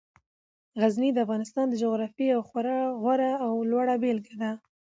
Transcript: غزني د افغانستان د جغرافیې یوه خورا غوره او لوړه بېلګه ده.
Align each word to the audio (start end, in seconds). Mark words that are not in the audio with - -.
غزني 0.81 1.09
د 1.13 1.17
افغانستان 1.25 1.65
د 1.69 1.73
جغرافیې 1.83 2.27
یوه 2.33 2.45
خورا 2.49 2.79
غوره 3.01 3.31
او 3.45 3.51
لوړه 3.71 3.95
بېلګه 4.03 4.35
ده. 4.41 4.51